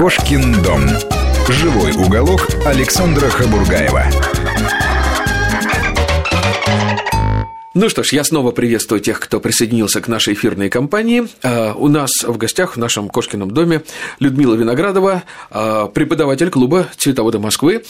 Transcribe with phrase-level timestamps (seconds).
[0.00, 0.88] Кошкин дом.
[1.50, 4.04] Живой уголок Александра Хабургаева.
[7.72, 11.28] Ну что ж, я снова приветствую тех, кто присоединился к нашей эфирной компании.
[11.44, 13.84] А, у нас в гостях в нашем Кошкином доме
[14.18, 15.22] Людмила Виноградова,
[15.52, 17.84] а, преподаватель клуба «Цветоводы Москвы».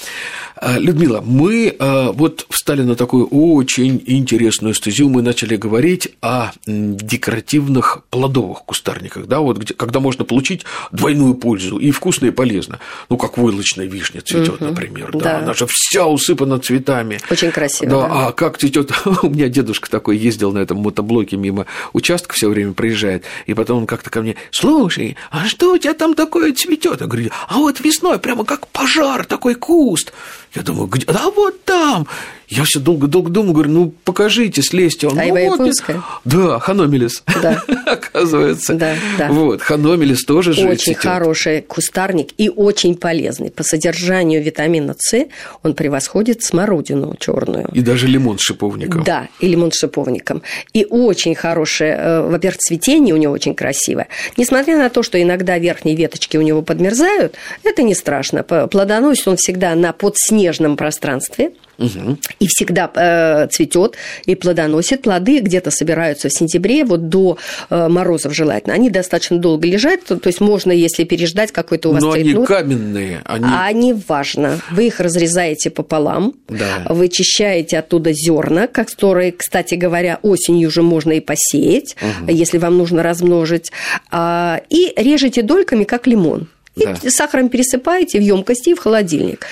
[0.57, 5.09] А, Людмила, мы вот встали на такую очень интересную стезю.
[5.09, 11.79] Мы начали говорить о декоративных плодовых кустарниках, да, вот где, когда можно получить двойную пользу
[11.79, 12.81] и вкусно, и полезно.
[13.09, 17.19] Ну, как войлочная вишня цветет, угу, например, да, да, она же вся усыпана цветами.
[17.31, 17.91] Очень красиво.
[17.91, 18.29] Да, да.
[18.29, 22.49] а как цветет у меня дедушка дедушка такой ездил на этом мотоблоке мимо участка все
[22.49, 26.53] время проезжает, и потом он как-то ко мне, слушай, а что у тебя там такое
[26.53, 27.01] цветет?
[27.01, 30.13] Я говорю, а вот весной прямо как пожар такой куст.
[30.55, 31.07] Я думаю, где?
[31.07, 32.09] А вот там.
[32.51, 35.07] Я все долго-долго думаю, говорю, ну покажите, слезьте.
[35.07, 35.77] Он, а ну, вот,
[36.25, 37.23] Да, ханомелис.
[37.41, 37.63] Да.
[37.87, 38.75] Оказывается.
[38.75, 39.29] Да, да.
[39.29, 43.53] Вот, ханомелис тоже же Очень хороший кустарник и очень полезный.
[43.53, 45.27] По содержанию витамина С
[45.63, 47.69] он превосходит смородину черную.
[47.73, 49.05] И даже лимон с шиповником.
[49.05, 50.43] Да, и лимон с шиповником.
[50.73, 54.09] И очень хорошее, э, во-первых, цветение у него очень красивое.
[54.37, 58.43] Несмотря на то, что иногда верхние веточки у него подмерзают, это не страшно.
[58.43, 62.19] Плодоносит он всегда на подснежном пространстве– Угу.
[62.41, 65.03] И всегда э, цветет и плодоносит.
[65.03, 67.39] Плоды где-то собираются в сентябре, вот до
[67.71, 68.75] э, морозов желательно.
[68.75, 72.35] Они достаточно долго лежат, то, то есть можно, если переждать какой-то у вас Но они
[72.45, 73.23] каменные.
[73.25, 73.45] Они...
[73.47, 74.61] А они важно.
[74.71, 76.85] Вы их разрезаете пополам, да.
[76.89, 82.31] вычищаете оттуда зерна, которые, кстати говоря, осенью уже можно и посеять, угу.
[82.31, 83.73] если вам нужно размножить,
[84.11, 86.49] а, и режете дольками, как лимон.
[86.77, 86.97] И да.
[87.09, 89.47] сахаром пересыпаете в емкости и в холодильник.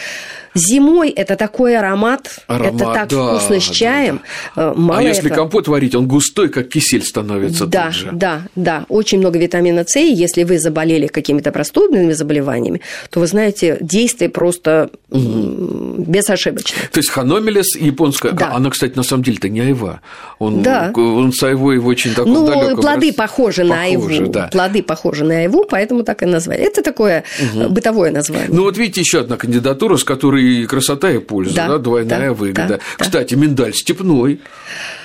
[0.58, 4.20] Зимой это такой аромат, аромат это так да, вкусно с чаем.
[4.56, 4.74] Да, да.
[4.74, 5.14] Мало а этого...
[5.14, 7.66] если компот варить, он густой, как кисель становится.
[7.66, 8.84] Да, да, да.
[8.88, 9.96] Очень много витамина С.
[9.96, 16.04] И если вы заболели какими-то простудными заболеваниями, то вы знаете, действие просто угу.
[16.06, 16.88] безошибочное.
[16.92, 18.52] То есть ханомелис японская, да.
[18.52, 20.00] она, кстати, на самом деле-то не айва.
[20.38, 20.92] Он, да.
[20.94, 23.16] он с айвой очень таком Ну, плоды раз...
[23.16, 24.08] похожи на айву.
[24.28, 24.48] Да.
[24.52, 26.60] Плоды похожи на айву, поэтому так и назвали.
[26.60, 27.24] Это такое
[27.54, 27.68] угу.
[27.68, 28.48] бытовое название.
[28.50, 32.28] Ну, вот видите, еще одна кандидатура, с которой и красота, и польза, да, да двойная
[32.28, 32.68] да, выгода.
[32.68, 34.40] Да, Кстати, миндаль степной.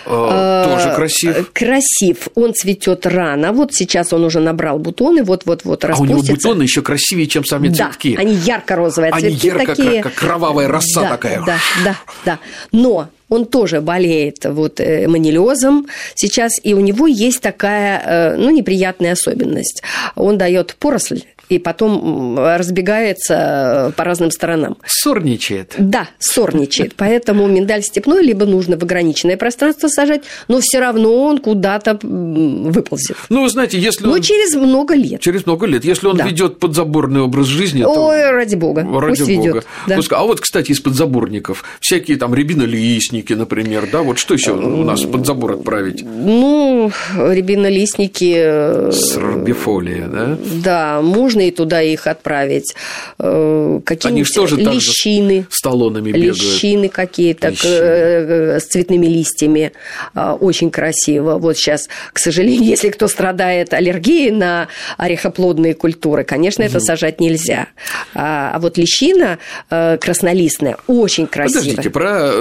[0.05, 1.51] А, тоже красив.
[1.53, 2.27] Красив.
[2.35, 3.53] Он цветет рано.
[3.53, 6.13] Вот сейчас он уже набрал бутоны, вот-вот-вот распустится.
[6.13, 8.15] А у него бутоны еще красивее, чем сами да, цветки.
[8.17, 9.11] Они ярко-розовые.
[9.11, 10.01] Они ярко, такие...
[10.01, 11.43] как, как кровавая роса да, такая.
[11.45, 11.95] Да, да,
[12.25, 12.39] да.
[12.71, 18.49] Но он тоже болеет вот э, манилезом сейчас, и у него есть такая, э, ну,
[18.51, 19.81] неприятная особенность.
[20.15, 21.23] Он дает поросль
[21.55, 24.77] и потом разбегается э, по разным сторонам.
[24.85, 25.75] Сорничает.
[25.77, 26.95] Да, сорничает.
[26.95, 33.17] Поэтому миндаль степной либо нужно в ограниченное пространство сажать, но все равно он куда-то выползет.
[33.29, 34.11] Ну, вы знаете, если он...
[34.11, 35.21] Но через много лет.
[35.21, 35.85] Через много лет.
[35.85, 36.25] Если он да.
[36.25, 38.31] ведет подзаборный образ жизни, Ой, то...
[38.31, 39.47] ради бога, ради пусть бога.
[39.47, 39.67] ведет.
[39.87, 39.99] Да.
[40.11, 45.01] А вот, кстати, из подзаборников всякие там рябинолистники, например, да, вот что еще у нас
[45.01, 46.03] под забор отправить?
[46.03, 48.33] Ну, рябинолистники...
[48.35, 50.37] Э, Сорбифолия, да?
[50.63, 52.75] Да, можно и туда их отправить.
[53.19, 55.45] Э, какие-нибудь лещины.
[55.49, 56.37] с талонами бегают.
[56.37, 59.71] Лещины какие-то э, с цветными листьями.
[60.15, 61.37] Э, очень красиво.
[61.37, 64.67] Вот сейчас, к сожалению, если кто страдает аллергией на
[64.97, 67.67] орехоплодные культуры, конечно, это сажать нельзя.
[68.13, 69.39] А, а вот лещина
[69.69, 71.75] краснолистная очень красивая.
[71.75, 72.31] Подождите, про,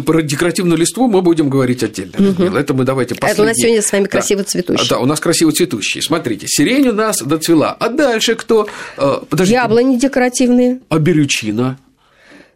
[0.00, 2.12] про декоративную листву мы будем говорить отдельно.
[2.18, 2.56] Угу.
[2.56, 3.32] Это мы давайте последний.
[3.32, 4.88] Это у нас сегодня с вами красиво цветущий.
[4.88, 6.02] Да, у нас красиво цветущий.
[6.02, 7.76] Смотрите, сирень у нас доцвела.
[7.96, 8.66] Дальше кто?
[8.98, 9.56] Э, подождите.
[9.56, 10.80] Яблони декоративные.
[10.88, 11.76] А берючина?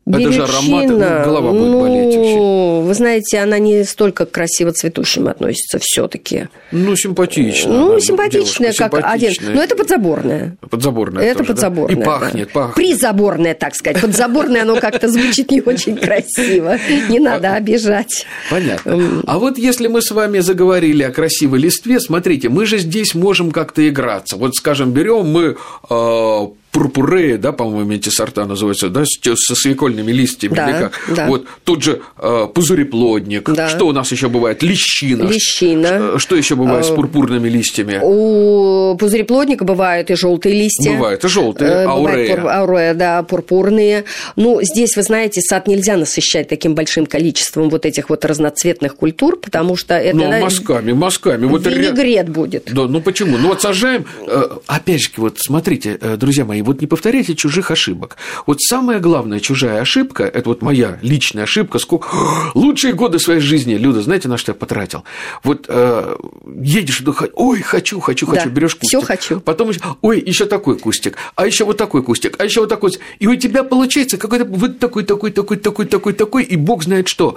[0.06, 2.86] Берючина, это же аромат, ну, голова будет ну, болеть вообще.
[2.88, 7.72] Вы знаете, она не столько к красиво цветущим относится все таки Ну, симпатичная.
[7.72, 9.32] Ну, симпатичная, как один.
[9.54, 10.56] Но это подзаборная.
[10.68, 11.96] Подзаборная Это тоже, подзаборная.
[11.96, 12.02] Да?
[12.02, 12.60] И пахнет, да.
[12.60, 12.74] пахнет.
[12.74, 14.00] Призаборная, так сказать.
[14.00, 16.78] Подзаборная, оно как-то звучит не очень красиво.
[17.08, 18.26] Не надо обижать.
[18.50, 19.22] Понятно.
[19.26, 23.50] А вот если мы с вами заговорили о красивой листве, смотрите, мы же здесь можем
[23.50, 24.36] как-то играться.
[24.36, 25.56] Вот, скажем, берем мы
[25.88, 30.54] э, пурпурея, да, по-моему, эти сорта называются, да, со свекольными листьями.
[30.54, 31.26] Да, да.
[31.26, 33.50] Вот тут же э, пузыреплодник.
[33.50, 33.68] Да.
[33.68, 34.62] Что у нас еще бывает?
[34.62, 35.24] Лещина.
[35.24, 35.88] Лещина.
[35.88, 38.00] Что, что еще бывает с э, пурпурными листьями?
[38.02, 40.92] У пузыреплодника бывают и желтые листья.
[40.92, 42.36] Бывают и желтые, э, аурея.
[42.36, 44.04] Пур, аурея, да, пурпурные.
[44.36, 49.36] Ну, здесь, вы знаете, сад нельзя насыщать таким большим количеством вот этих вот разноцветных культур,
[49.36, 50.16] потому что это...
[50.16, 51.46] Ну, мазками, мазками.
[51.46, 52.70] Вот Винегрет будет.
[52.72, 53.38] Да, ну почему?
[53.38, 54.06] Ну, вот сажаем...
[54.26, 58.16] Э, опять же, вот смотрите, друзья мои, мои, вот не повторяйте чужих ошибок.
[58.46, 62.08] Вот самая главная чужая ошибка, это вот моя личная ошибка, сколько...
[62.54, 65.04] Лучшие годы своей жизни, Люда, знаете, на что я потратил?
[65.42, 66.16] Вот э,
[66.62, 67.02] едешь,
[67.34, 69.00] ой, хочу, хочу, хочу, да, берешь кустик.
[69.00, 69.40] Все хочу.
[69.40, 69.70] Потом,
[70.02, 72.92] ой, еще такой кустик, а еще вот такой кустик, а еще вот такой.
[73.18, 77.08] И у тебя получается какой-то вот такой, такой, такой, такой, такой, такой, и бог знает
[77.08, 77.36] что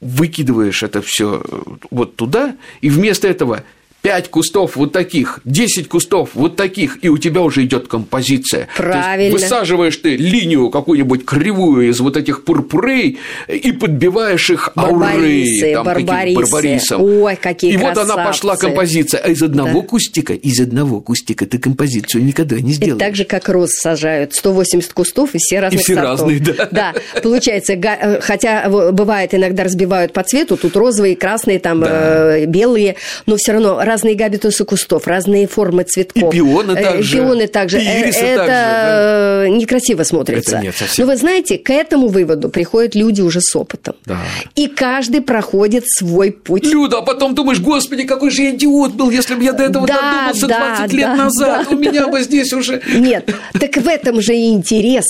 [0.00, 1.60] выкидываешь это все э,
[1.90, 3.64] вот туда, и вместо этого
[4.08, 8.68] 5 кустов вот таких, 10 кустов вот таких, и у тебя уже идет композиция.
[8.74, 9.32] Правильно.
[9.32, 13.18] высаживаешь ты линию какую-нибудь кривую из вот этих пурпурей
[13.48, 16.34] и подбиваешь их аурей, там, барбарисы.
[16.36, 17.02] барбарисом.
[17.02, 18.00] Ой, какие И красавцы.
[18.00, 19.20] вот она пошла композиция.
[19.20, 19.86] А из одного да.
[19.86, 22.96] кустика, из одного кустика ты композицию никогда не сделаешь.
[22.96, 24.32] Это так же, как роз сажают.
[24.32, 26.10] 180 кустов и все разных И все сортов.
[26.20, 26.68] разные, да.
[26.70, 32.38] Да, получается, э, хотя бывает иногда разбивают по цвету, тут розовые, красные, там да.
[32.38, 32.96] Э, белые,
[33.26, 36.32] но все равно разные габитусы кустов, разные формы цветков.
[36.32, 37.16] И пионы э, также.
[37.16, 37.78] Пионы также.
[37.78, 39.48] Ирисы это также, да?
[39.48, 40.56] некрасиво смотрится.
[40.56, 41.06] Это нет совсем.
[41.06, 43.96] Но вы знаете, к этому выводу приходят люди уже с опытом.
[44.06, 44.20] Да.
[44.54, 46.64] И каждый проходит свой путь.
[46.64, 49.86] Люда, а потом думаешь, господи, какой же я идиот был, если бы я до этого
[49.86, 51.66] да, додумался да, 20 лет да, назад.
[51.68, 52.80] Да, У меня бы здесь уже...
[52.94, 55.06] Нет, так в этом же и интерес.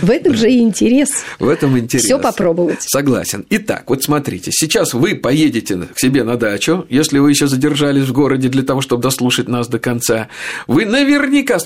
[0.00, 1.10] В этом же и интерес.
[1.38, 2.04] В этом интерес.
[2.04, 2.78] Все попробовать.
[2.80, 3.44] Согласен.
[3.50, 8.12] Итак, вот смотрите, сейчас вы поедете к себе на дачу, если вы еще задержались в
[8.12, 10.28] городе для того, чтобы дослушать нас до конца.
[10.66, 11.58] Вы наверняка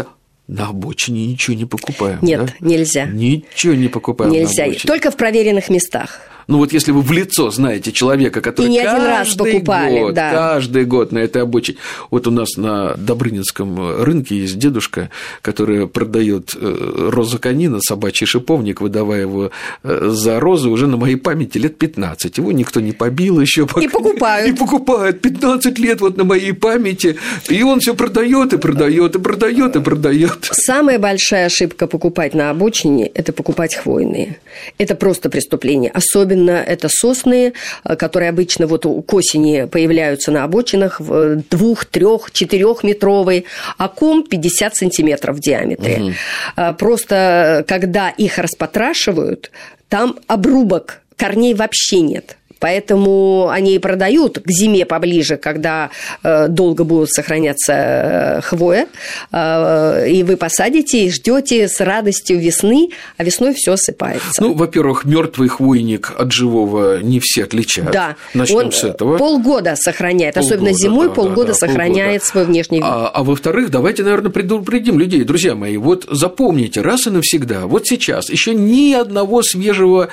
[0.47, 2.19] на обочине ничего не покупаем.
[2.23, 2.53] Нет, да?
[2.61, 3.07] нельзя.
[3.07, 4.31] Ничего не покупаем.
[4.31, 4.67] Нельзя.
[4.87, 6.21] Только в проверенных местах.
[6.49, 10.15] Ну вот если вы в лицо знаете человека, который и не один раз покупали, год,
[10.15, 10.31] да.
[10.31, 11.79] каждый год на этой обочине.
[12.11, 15.11] Вот у нас на Добрынинском рынке есть дедушка,
[15.43, 19.51] который продает э, розу канина, собачий шиповник, выдавая его
[19.83, 22.39] э, за розу уже на моей памяти лет 15.
[22.39, 23.67] Его никто не побил еще.
[23.81, 24.47] И покупают.
[24.55, 27.17] И покупают 15 лет вот на моей памяти.
[27.49, 30.49] И он все продает и продает и продает и продает.
[30.53, 34.39] Самая большая ошибка покупать на обочине– это покупать хвойные.
[34.79, 35.91] Это просто преступление.
[35.91, 37.53] Особенно особенно это сосны,
[37.85, 43.45] э, которые обычно вот к осени появляются на обочинах, в двух, трех, четырехметровые,
[43.79, 46.15] а ком 50 сантиметров в диаметре.
[46.57, 46.75] Угу.
[46.79, 49.51] Просто когда их распотрашивают,
[49.89, 52.37] там обрубок корней вообще нет.
[52.59, 55.91] Поэтому они и продают к зиме поближе, когда
[56.23, 58.87] э, долго будут сохраняться э, хвоя,
[59.31, 64.43] э, и вы посадите и ждете с радостью весны, а весной все осыпается.
[64.43, 67.93] Ну, во-первых, мертвый хвойник от живого не все отличают.
[67.93, 69.19] Да, начнем с этого.
[69.19, 72.25] Полгода сохраняет, полгода, особенно зимой, да, полгода да, сохраняет полгода.
[72.25, 72.87] свой внешний вид.
[72.89, 75.77] А, а во-вторых, давайте, наверное, предупредим людей, друзья мои.
[75.77, 77.67] Вот запомните раз и навсегда.
[77.67, 80.09] Вот сейчас еще ни одного свежего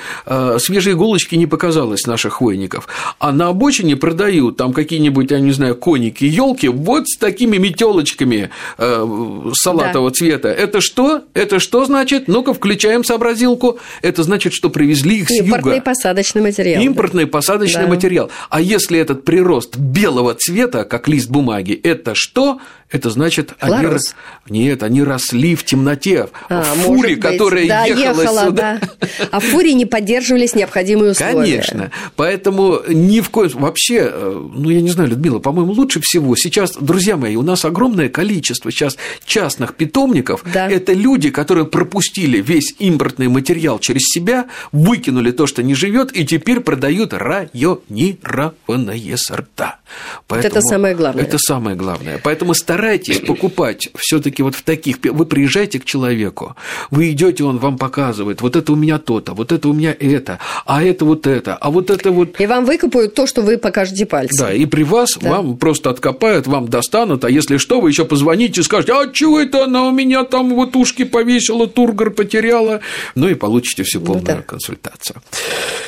[0.58, 2.88] свежей иголочки не показалось наших хвойников.
[3.20, 8.50] А на обочине продают там какие-нибудь, я не знаю, коники, елки вот с такими метелочками
[8.78, 10.14] э, салатового да.
[10.14, 10.50] цвета.
[10.50, 11.24] Это что?
[11.34, 12.28] Это что значит?
[12.28, 13.80] Ну-ка, включаем сообразилку.
[14.02, 15.58] Это значит, что привезли их с Импортный юга.
[15.58, 16.82] Импортный посадочный материал.
[16.82, 17.32] Импортный да.
[17.32, 17.90] посадочный да.
[17.90, 18.32] материал.
[18.50, 22.60] А если этот прирост белого цвета, как лист бумаги, это что?
[22.94, 24.16] Это значит, они, рос...
[24.48, 28.80] нет, они росли в темноте, а, в фуре, которая да, ехала, ехала сюда.
[28.80, 29.08] Да.
[29.32, 31.34] А в фуре не поддерживались необходимые условия.
[31.34, 31.90] Конечно.
[32.16, 33.50] Поэтому ни в коем...
[33.56, 37.66] Вообще, э, ну, я не знаю, Людмила, по-моему, лучше всего сейчас, друзья мои, у нас
[37.66, 38.96] огромное количество сейчас
[39.26, 40.46] частных питомников.
[40.54, 40.70] Да.
[40.70, 46.28] Это люди, которые пропустили весь импортный материал через себя, выкинули то, что не живет, и
[46.28, 49.80] теперь продают районированные сорта.
[50.28, 51.24] Поэтому вот это самое главное.
[51.24, 52.20] Это самое главное.
[52.24, 52.83] Поэтому старайтесь
[53.26, 54.98] покупать все-таки вот в таких.
[55.04, 56.56] Вы приезжаете к человеку,
[56.92, 60.40] вы идете, он вам показывает, вот это у меня то-то, вот это у меня это,
[60.66, 62.40] а это вот это, а вот это вот.
[62.40, 64.46] И вам выкопают то, что вы покажете пальцем.
[64.46, 65.30] Да, и при вас да.
[65.30, 69.40] вам просто откопают, вам достанут, а если что, вы еще позвоните и скажете, а чего
[69.40, 72.82] это она у меня там вот ушки повесила, тургор потеряла,
[73.16, 74.42] ну и получите всю полную ну, да.
[74.42, 75.22] консультацию.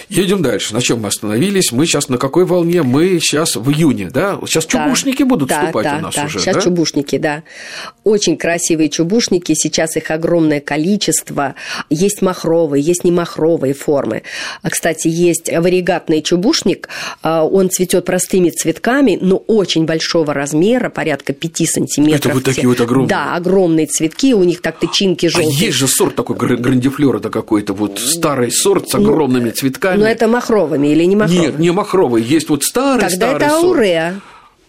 [0.10, 0.74] Едем дальше.
[0.74, 1.72] На чем мы остановились?
[1.72, 2.84] Мы сейчас на какой волне?
[2.84, 4.38] Мы сейчас в июне, да?
[4.46, 6.62] Сейчас да, чубушники будут да, вступать да, у нас да, уже, сейчас да?
[6.86, 7.44] Чубушники, да.
[8.04, 11.56] Очень красивые чубушники, сейчас их огромное количество.
[11.90, 14.22] Есть махровые, есть не махровые формы.
[14.62, 16.90] А, Кстати, есть варигатный чубушник,
[17.24, 22.26] а, он цветет простыми цветками, но очень большого размера, порядка 5 сантиметров.
[22.26, 23.10] Это вот такие вот огромные?
[23.10, 25.56] Да, огромные цветки, у них так тычинки желтые.
[25.58, 30.00] А есть же сорт такой грандифлер, это какой-то вот старый сорт с Ну, огромными цветками.
[30.00, 31.46] Но это махровыми или не махровыми?
[31.48, 33.64] Нет, не махровый, есть вот старый Тогда старый это сорт.
[33.78, 34.14] ауреа.
[34.16, 34.22] Ой,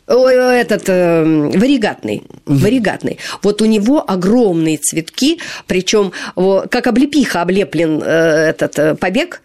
[0.07, 3.19] этот э, варигатный, варигатный.
[3.43, 9.43] Вот у него огромные цветки, причем как облепиха облеплен э, этот э, побег,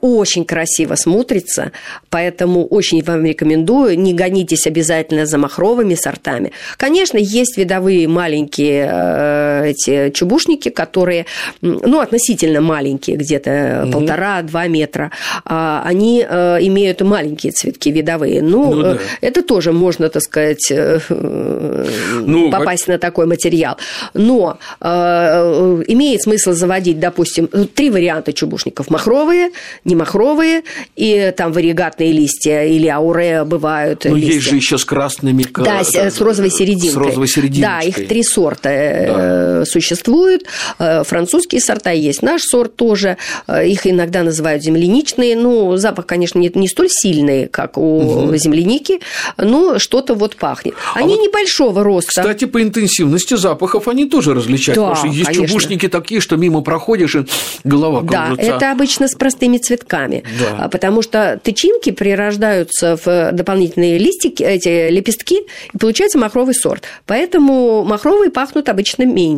[0.00, 1.72] очень красиво смотрится,
[2.08, 6.52] Поэтому очень вам рекомендую, не гонитесь обязательно за махровыми сортами.
[6.76, 11.26] Конечно, есть видовые маленькие э, эти чубушники, которые,
[11.60, 13.92] ну, относительно маленькие, где-то угу.
[13.92, 15.10] полтора-два метра.
[15.44, 18.42] А, они э, имеют маленькие цветки видовые.
[18.42, 18.98] Ну, ну да.
[19.20, 20.72] это тоже можно, так сказать,
[21.10, 23.76] ну, попасть на такой материал.
[24.14, 28.90] Но имеет смысл заводить, допустим, три варианта чубушников.
[28.90, 29.50] Махровые,
[29.84, 30.62] не махровые,
[30.96, 34.34] и там варигатные листья или аурея бывают Но листья.
[34.34, 35.46] есть же еще с красными...
[35.54, 36.90] Да, с, с розовой серединкой.
[36.90, 37.62] С розовой серединкой.
[37.62, 39.47] Да, их три сорта да.
[39.64, 40.44] Существуют.
[40.78, 43.16] Э, французские сорта есть, наш сорт тоже.
[43.46, 45.36] Э, их иногда называют земляничные.
[45.36, 48.36] Ну, запах, конечно, не, не столь сильный, как у угу.
[48.36, 49.00] земляники,
[49.36, 50.74] но что-то вот пахнет.
[50.94, 52.08] А они а вот, небольшого роста.
[52.08, 54.78] Кстати, по интенсивности запахов они тоже различают.
[54.78, 55.46] Да, потому что есть конечно.
[55.46, 57.24] чубушники такие, что мимо проходишь, и
[57.64, 58.36] голова кружится.
[58.36, 60.24] Да, это обычно с простыми цветками.
[60.40, 60.64] Да.
[60.64, 65.40] А, потому что тычинки прирождаются в дополнительные листики, эти лепестки,
[65.72, 66.84] и получается махровый сорт.
[67.06, 69.37] Поэтому махровые пахнут обычно меньше,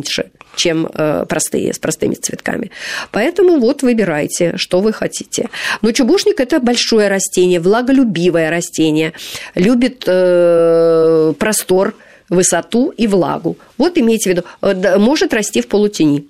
[0.55, 2.71] чем э, простые, с простыми цветками.
[3.11, 5.49] Поэтому вот выбирайте, что вы хотите.
[5.81, 9.13] Но чубушник– это большое растение, влаголюбивое растение,
[9.55, 11.95] любит э, простор–
[12.31, 13.57] высоту и влагу.
[13.77, 16.25] Вот имейте в виду, э, может расти в полутени.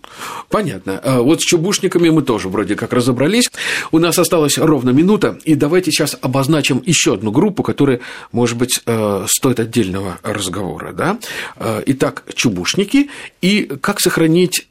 [0.49, 0.99] Понятно.
[1.03, 3.49] А вот с чубушниками мы тоже вроде как разобрались.
[3.91, 7.99] У нас осталась ровно минута, и давайте сейчас обозначим еще одну группу, которая,
[8.31, 10.91] может быть, э, стоит отдельного разговора.
[10.91, 11.19] Да?
[11.57, 13.09] Э, итак, чубушники
[13.41, 14.67] и как сохранить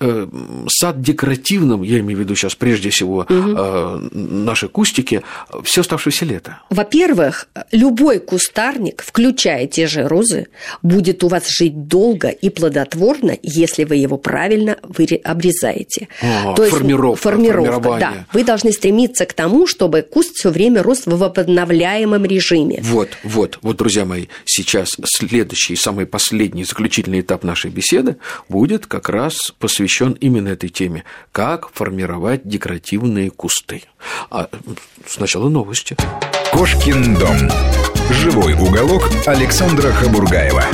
[0.69, 4.11] сад декоративным, я имею в виду сейчас прежде всего угу.
[4.13, 5.23] наши кустики,
[5.63, 6.59] все оставшееся лето.
[6.71, 10.49] Во-первых, любой кустарник, включая те же розы,
[10.83, 14.77] будет будет у вас жить долго и плодотворно, если вы его правильно
[15.25, 16.09] обрезаете.
[16.23, 18.27] О, То есть формировка, формировка да.
[18.33, 22.81] Вы должны стремиться к тому, чтобы куст все время рос в возобновляемом режиме.
[22.83, 28.17] Вот, вот, вот, друзья мои, сейчас следующий, самый последний, заключительный этап нашей беседы
[28.49, 31.05] будет как раз посвящен именно этой теме.
[31.33, 33.83] Как формировать декоративные кусты.
[34.31, 34.49] А
[35.07, 35.97] сначала новости.
[36.53, 37.90] Кошкин дом.
[38.11, 40.65] «Живой уголок» Александра Хабургаева.